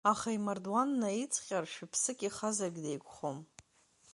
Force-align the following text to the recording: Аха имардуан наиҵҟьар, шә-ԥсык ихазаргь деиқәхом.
Аха 0.11 0.29
имардуан 0.37 0.89
наиҵҟьар, 1.01 1.65
шә-ԥсык 1.73 2.19
ихазаргь 2.23 2.79
деиқәхом. 2.83 3.37